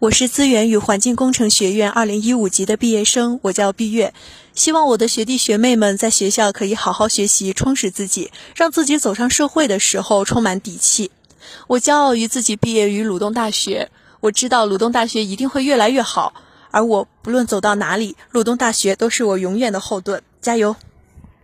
[0.00, 4.14] 我是资源与环境工程学院二零一五级的毕业生我叫毕月。
[4.54, 11.10] 希望我的学弟学妹们在学校可以好好学习充实自己让自己走上社会的时候充满底气。
[11.66, 16.34] 我骄傲于自己毕业于鲁东大学我知道鲁东大学一定会越来越好
[16.70, 20.74] 而我不论走到哪里鲁东大学都是我永远的后盾加油！